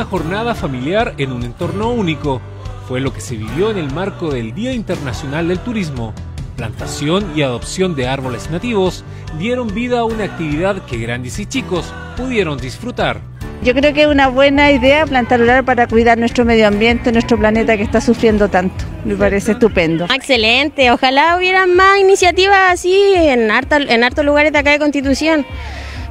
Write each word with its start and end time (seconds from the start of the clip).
una 0.00 0.08
jornada 0.08 0.54
familiar 0.54 1.12
en 1.18 1.30
un 1.30 1.42
entorno 1.42 1.90
único. 1.90 2.40
Fue 2.88 3.00
lo 3.00 3.12
que 3.12 3.20
se 3.20 3.36
vivió 3.36 3.70
en 3.70 3.76
el 3.76 3.92
marco 3.92 4.30
del 4.30 4.54
Día 4.54 4.72
Internacional 4.72 5.48
del 5.48 5.58
Turismo. 5.58 6.14
Plantación 6.56 7.30
y 7.36 7.42
adopción 7.42 7.94
de 7.94 8.08
árboles 8.08 8.50
nativos 8.50 9.04
dieron 9.38 9.74
vida 9.74 10.00
a 10.00 10.04
una 10.04 10.24
actividad 10.24 10.86
que 10.86 10.96
grandes 10.96 11.38
y 11.38 11.44
chicos 11.44 11.92
pudieron 12.16 12.56
disfrutar. 12.56 13.20
Yo 13.62 13.74
creo 13.74 13.92
que 13.92 14.04
es 14.04 14.08
una 14.08 14.28
buena 14.28 14.72
idea 14.72 15.04
plantar 15.04 15.42
un 15.42 15.50
árbol 15.50 15.66
para 15.66 15.86
cuidar 15.86 16.16
nuestro 16.16 16.46
medio 16.46 16.66
ambiente, 16.66 17.12
nuestro 17.12 17.38
planeta 17.38 17.76
que 17.76 17.82
está 17.82 18.00
sufriendo 18.00 18.48
tanto. 18.48 18.82
Me 19.04 19.16
parece 19.16 19.52
estupendo. 19.52 20.06
Excelente, 20.06 20.90
ojalá 20.90 21.36
hubiera 21.36 21.66
más 21.66 21.98
iniciativas 22.00 22.72
así 22.72 23.02
en, 23.14 23.50
en 23.50 24.04
hartos 24.04 24.24
lugares 24.24 24.50
de 24.50 24.58
acá 24.58 24.70
de 24.70 24.78
Constitución. 24.78 25.44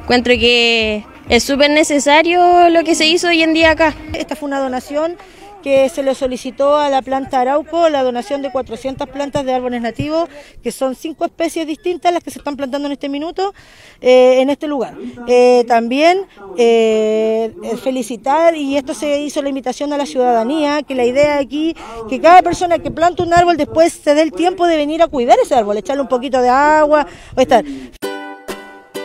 Encuentro 0.00 0.32
que 0.34 1.04
es 1.30 1.44
súper 1.44 1.70
necesario 1.70 2.68
lo 2.70 2.82
que 2.82 2.96
se 2.96 3.06
hizo 3.06 3.28
hoy 3.28 3.42
en 3.42 3.54
día 3.54 3.70
acá. 3.70 3.94
Esta 4.12 4.34
fue 4.34 4.48
una 4.48 4.58
donación 4.58 5.16
que 5.62 5.88
se 5.88 6.02
le 6.02 6.14
solicitó 6.16 6.76
a 6.76 6.88
la 6.88 7.02
planta 7.02 7.40
Arauco 7.40 7.88
la 7.88 8.02
donación 8.02 8.42
de 8.42 8.50
400 8.50 9.08
plantas 9.10 9.44
de 9.44 9.52
árboles 9.52 9.80
nativos, 9.80 10.28
que 10.60 10.72
son 10.72 10.96
cinco 10.96 11.24
especies 11.24 11.68
distintas 11.68 12.12
las 12.12 12.24
que 12.24 12.32
se 12.32 12.38
están 12.40 12.56
plantando 12.56 12.86
en 12.86 12.92
este 12.92 13.08
minuto 13.08 13.54
eh, 14.00 14.40
en 14.40 14.50
este 14.50 14.66
lugar. 14.66 14.96
Eh, 15.28 15.64
también 15.68 16.26
eh, 16.56 17.52
felicitar, 17.80 18.56
y 18.56 18.76
esto 18.76 18.92
se 18.92 19.20
hizo 19.20 19.40
la 19.40 19.50
invitación 19.50 19.92
a 19.92 19.98
la 19.98 20.06
ciudadanía, 20.06 20.82
que 20.82 20.96
la 20.96 21.04
idea 21.04 21.38
aquí, 21.38 21.76
que 22.08 22.20
cada 22.20 22.42
persona 22.42 22.80
que 22.80 22.90
planta 22.90 23.22
un 23.22 23.32
árbol 23.32 23.56
después 23.56 23.92
se 23.92 24.16
dé 24.16 24.22
el 24.22 24.32
tiempo 24.32 24.66
de 24.66 24.76
venir 24.76 25.00
a 25.00 25.06
cuidar 25.06 25.38
ese 25.40 25.54
árbol, 25.54 25.76
echarle 25.76 26.02
un 26.02 26.08
poquito 26.08 26.42
de 26.42 26.48
agua, 26.48 27.06
o 27.36 27.40
estar. 27.40 27.64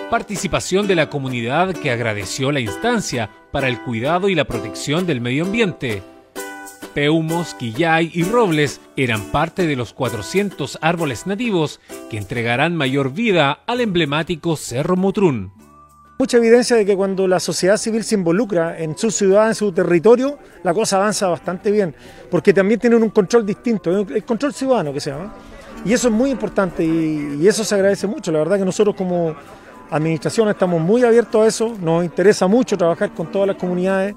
Participación 0.09 0.88
de 0.88 0.95
la 0.95 1.09
comunidad 1.09 1.74
que 1.74 1.90
agradeció 1.90 2.52
la 2.52 2.60
instancia 2.60 3.32
para 3.52 3.68
el 3.68 3.82
cuidado 3.82 4.29
y 4.29 4.35
la 4.35 4.46
protección 4.46 5.07
del 5.07 5.20
medio 5.20 5.46
ambiente. 5.46 6.04
Peumos, 6.93 7.55
quillay 7.55 8.12
y 8.13 8.24
robles 8.24 8.82
eran 8.96 9.32
parte 9.32 9.66
de 9.66 9.76
los 9.76 9.94
400 9.94 10.77
árboles 10.82 11.26
nativos 11.26 11.82
que 12.12 12.20
entregarán 12.20 12.76
mayor 12.76 13.13
vida 13.13 13.63
al 13.66 13.82
emblemático 13.82 14.55
Cerro 14.55 14.96
Mutrún. 14.96 15.52
Mucha 16.20 16.38
evidencia 16.38 16.76
de 16.76 16.85
que 16.85 16.96
cuando 16.96 17.27
la 17.27 17.40
sociedad 17.40 17.76
civil 17.77 18.04
se 18.04 18.16
involucra 18.16 18.77
en 18.77 18.96
su 18.96 19.10
ciudad, 19.10 19.49
en 19.49 19.55
su 19.55 19.72
territorio, 19.72 20.38
la 20.63 20.74
cosa 20.74 20.98
avanza 20.98 21.27
bastante 21.27 21.72
bien, 21.72 21.96
porque 22.29 22.54
también 22.54 22.79
tienen 22.79 23.01
un 23.01 23.10
control 23.10 23.44
distinto, 23.44 23.90
el 23.90 24.24
control 24.24 24.54
ciudadano 24.54 24.94
que 24.94 24.99
se 24.99 25.10
llama. 25.10 25.34
Y 25.84 25.94
eso 25.94 26.07
es 26.07 26.13
muy 26.13 26.29
importante 26.29 26.85
y, 26.85 27.40
y 27.41 27.48
eso 27.48 27.63
se 27.63 27.76
agradece 27.76 28.07
mucho. 28.07 28.32
La 28.32 28.40
verdad 28.40 28.60
que 28.60 28.66
nosotros 28.66 28.96
como 28.96 29.35
administración 29.90 30.50
estamos 30.50 30.82
muy 30.82 31.04
abiertos 31.04 31.44
a 31.44 31.48
eso, 31.48 31.78
nos 31.80 32.04
interesa 32.04 32.48
mucho 32.48 32.78
trabajar 32.78 33.14
con 33.14 33.32
todas 33.32 33.48
las 33.48 33.58
comunidades 33.58 34.16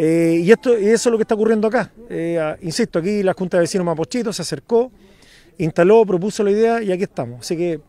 eh, 0.00 0.42
y, 0.44 0.52
esto, 0.52 0.74
eso 0.74 1.08
es 1.08 1.12
lo 1.12 1.18
que 1.18 1.22
está 1.22 1.34
ocurriendo 1.34 1.66
acá. 1.66 1.90
Eh, 2.08 2.56
insisto, 2.62 3.00
aquí 3.00 3.24
la 3.24 3.32
Junta 3.32 3.56
de 3.56 3.62
Vecinos 3.62 3.84
Mapochito 3.84 4.32
se 4.32 4.42
acercó, 4.42 4.92
instaló, 5.58 6.06
propuso 6.06 6.44
la 6.44 6.52
idea 6.52 6.80
y 6.80 6.92
aquí 6.92 7.02
estamos. 7.02 7.40
Así 7.40 7.56
que 7.56 7.80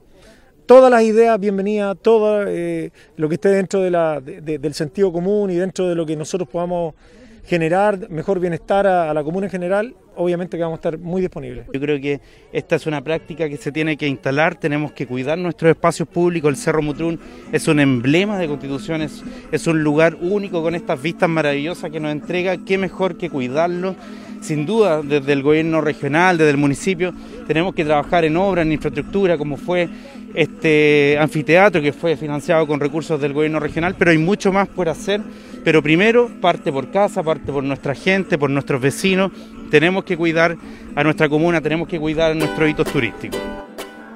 todas 0.65 0.89
las 0.89 1.03
ideas, 1.03 1.39
bienvenidas, 1.39 1.95
todo 2.01 2.47
eh, 2.47 2.91
lo 3.15 3.29
que 3.29 3.35
esté 3.35 3.49
dentro 3.49 3.81
del 3.81 4.73
sentido 4.73 5.13
común 5.13 5.51
y 5.51 5.55
dentro 5.55 5.87
de 5.87 5.93
lo 5.93 6.03
que 6.03 6.15
nosotros 6.15 6.49
podamos 6.49 6.95
generar 7.45 8.09
mejor 8.09 8.39
bienestar 8.39 8.87
a, 8.87 9.13
la 9.13 9.23
comuna 9.23 9.47
en 9.47 9.51
general, 9.51 9.95
obviamente 10.15 10.57
que 10.57 10.63
vamos 10.63 10.77
a 10.77 10.79
estar 10.79 10.97
muy 10.97 11.21
disponibles. 11.21 11.65
Yo 11.73 11.79
creo 11.79 11.99
que 11.99 12.19
esta 12.51 12.75
es 12.75 12.85
una 12.85 13.01
práctica 13.03 13.49
que 13.49 13.57
se 13.57 13.71
tiene 13.71 13.97
que 13.97 14.07
instalar, 14.07 14.55
tenemos 14.55 14.91
que 14.91 15.07
cuidar 15.07 15.37
nuestros 15.37 15.71
espacios 15.71 16.07
públicos, 16.07 16.49
el 16.49 16.57
Cerro 16.57 16.81
Mutrún 16.81 17.19
es 17.51 17.67
un 17.67 17.79
emblema 17.79 18.37
de 18.37 18.47
Constitución, 18.47 19.01
es, 19.01 19.67
un 19.67 19.83
lugar 19.83 20.15
único 20.21 20.61
con 20.61 20.75
estas 20.75 21.01
vistas 21.01 21.29
maravillosas 21.29 21.91
que 21.91 21.99
nos 21.99 22.11
entrega, 22.11 22.57
qué 22.65 22.77
mejor 22.77 23.17
que 23.17 23.29
cuidarlo. 23.29 23.95
Sin 24.41 24.65
duda, 24.65 25.01
desde 25.01 25.33
el 25.33 25.43
gobierno 25.43 25.81
regional, 25.81 26.37
desde 26.37 26.51
el 26.51 26.57
municipio, 26.57 27.13
tenemos 27.45 27.75
que 27.75 27.83
trabajar 27.83 28.23
en 28.23 28.37
obra, 28.37 28.61
en 28.61 28.71
infraestructura, 28.71 29.37
como 29.37 29.57
fue 29.57 29.89
este 30.33 31.17
anfiteatro 31.19 31.81
que 31.81 31.93
fue 31.93 32.15
financiado 32.15 32.65
con 32.67 32.79
recursos 32.79 33.19
del 33.19 33.33
gobierno 33.33 33.59
regional, 33.59 33.95
pero 33.97 34.11
hay 34.11 34.17
mucho 34.17 34.51
más 34.51 34.67
por 34.67 34.89
hacer 34.89 35.21
pero 35.63 35.83
primero 35.83 36.29
parte 36.41 36.71
por 36.71 36.89
casa, 36.89 37.23
parte 37.23 37.51
por 37.51 37.63
nuestra 37.63 37.93
gente, 37.93 38.37
por 38.37 38.49
nuestros 38.49 38.81
vecinos. 38.81 39.31
Tenemos 39.69 40.03
que 40.03 40.17
cuidar 40.17 40.55
a 40.95 41.03
nuestra 41.03 41.29
comuna, 41.29 41.61
tenemos 41.61 41.87
que 41.87 41.99
cuidar 41.99 42.31
a 42.31 42.35
nuestros 42.35 42.69
hitos 42.69 42.91
turísticos. 42.91 43.58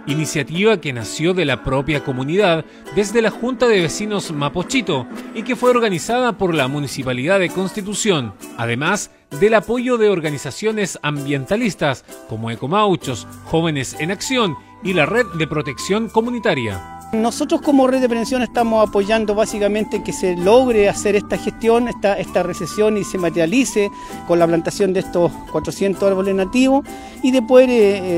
Iniciativa 0.05 0.81
que 0.81 0.91
nació 0.91 1.33
de 1.33 1.45
la 1.45 1.63
propia 1.63 2.03
comunidad 2.03 2.65
desde 2.93 3.21
la 3.21 3.29
Junta 3.29 3.67
de 3.67 3.79
Vecinos 3.79 4.31
Mapochito 4.31 5.07
y 5.33 5.43
que 5.43 5.55
fue 5.55 5.69
organizada 5.69 6.37
por 6.37 6.53
la 6.53 6.67
Municipalidad 6.67 7.39
de 7.39 7.49
Constitución, 7.49 8.33
además 8.57 9.11
del 9.39 9.53
apoyo 9.53 9.97
de 9.97 10.09
organizaciones 10.09 10.99
ambientalistas 11.03 12.03
como 12.27 12.51
Ecomauchos, 12.51 13.27
Jóvenes 13.45 13.95
en 13.99 14.11
Acción 14.11 14.57
y 14.83 14.93
la 14.93 15.05
Red 15.05 15.27
de 15.37 15.47
Protección 15.47 16.09
Comunitaria. 16.09 16.92
Nosotros 17.13 17.61
como 17.61 17.85
red 17.85 18.01
de 18.01 18.09
prevención 18.09 18.41
estamos 18.41 18.87
apoyando 18.87 19.35
básicamente 19.35 20.01
que 20.01 20.11
se 20.11 20.35
logre 20.35 20.89
hacer 20.89 21.15
esta 21.15 21.37
gestión, 21.37 21.87
esta, 21.87 22.41
recesión 22.41 22.97
y 22.97 23.03
se 23.03 23.19
materialice 23.19 23.91
con 24.27 24.39
la 24.39 24.47
plantación 24.47 24.93
de 24.93 25.01
estos 25.01 25.31
400 25.51 26.01
árboles 26.01 26.33
nativos 26.33 26.83
y 27.21 27.29
de 27.29 27.43
poder 27.43 27.69
eh, 27.69 27.75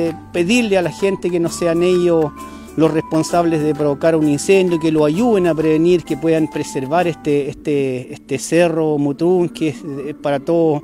eh, 0.07 0.13
pedirle 0.31 0.77
a 0.77 0.81
la 0.81 0.93
gente 0.93 1.29
que 1.29 1.41
no 1.41 1.49
sean 1.49 1.83
ellos 1.83 2.31
los 2.77 2.91
responsables 2.91 3.61
de 3.61 3.75
provocar 3.75 4.15
un 4.15 4.29
incendio, 4.29 4.79
que 4.79 4.93
lo 4.93 5.03
ayuden 5.03 5.47
a 5.47 5.55
prevenir, 5.55 6.05
que 6.05 6.15
puedan 6.15 6.49
preservar 6.49 7.05
este, 7.05 7.49
este, 7.49 8.13
este 8.13 8.37
cerro 8.39 8.97
Mutrún, 8.97 9.49
que 9.49 9.69
es 9.69 10.15
para 10.21 10.39
todos 10.39 10.83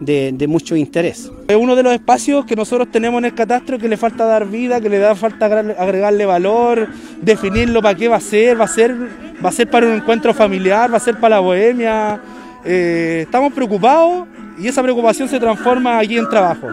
de, 0.00 0.46
mucho 0.48 0.74
interés. 0.74 1.30
Es 1.46 1.56
uno 1.56 1.76
de 1.76 1.82
los 1.82 1.92
espacios 1.92 2.44
que 2.44 2.56
nosotros 2.56 2.90
tenemos 2.90 3.18
en 3.18 3.26
el 3.26 3.34
catastro 3.34 3.78
que 3.78 3.88
le 3.88 3.96
falta 3.96 4.24
dar 4.24 4.46
vida, 4.46 4.80
que 4.80 4.88
le 4.88 4.98
da 4.98 5.14
falta 5.14 5.46
agregarle 5.46 6.26
valor, 6.26 6.88
definirlo 7.20 7.82
para 7.82 7.94
qué 7.94 8.08
va 8.08 8.16
a 8.16 8.20
ser, 8.20 8.60
va 8.60 8.64
a 8.64 8.68
ser, 8.68 8.96
va 9.44 9.50
a 9.50 9.52
ser 9.52 9.68
para 9.68 9.86
un 9.86 9.92
encuentro 9.92 10.34
familiar, 10.34 10.92
va 10.92 10.96
a 10.96 11.00
ser 11.00 11.16
para 11.16 11.36
la 11.36 11.40
bohemia. 11.40 12.20
Eh, 12.64 13.20
estamos 13.24 13.52
preocupados 13.52 14.26
y 14.58 14.66
esa 14.66 14.82
preocupación 14.82 15.28
se 15.28 15.38
transforma 15.38 15.98
aquí 15.98 16.18
en 16.18 16.28
trabajo 16.28 16.68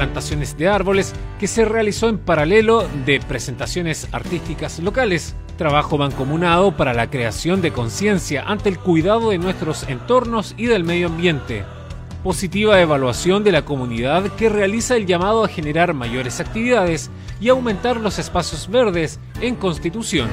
plantaciones 0.00 0.56
de 0.56 0.66
árboles 0.66 1.12
que 1.38 1.46
se 1.46 1.66
realizó 1.66 2.08
en 2.08 2.16
paralelo 2.16 2.88
de 3.04 3.20
presentaciones 3.20 4.08
artísticas 4.12 4.78
locales, 4.78 5.36
trabajo 5.60 5.98
mancomunado 5.98 6.74
para 6.74 6.94
la 6.94 7.10
creación 7.10 7.60
de 7.60 7.70
conciencia 7.70 8.44
ante 8.46 8.70
el 8.70 8.78
cuidado 8.78 9.28
de 9.28 9.36
nuestros 9.36 9.86
entornos 9.90 10.54
y 10.56 10.64
del 10.64 10.84
medio 10.84 11.08
ambiente, 11.08 11.64
positiva 12.24 12.80
evaluación 12.80 13.44
de 13.44 13.52
la 13.52 13.66
comunidad 13.66 14.22
que 14.38 14.48
realiza 14.48 14.96
el 14.96 15.04
llamado 15.04 15.44
a 15.44 15.48
generar 15.48 15.92
mayores 15.92 16.40
actividades 16.40 17.10
y 17.42 17.50
aumentar 17.50 17.98
los 17.98 18.18
espacios 18.18 18.70
verdes 18.70 19.20
en 19.42 19.54
Constitución. 19.54 20.30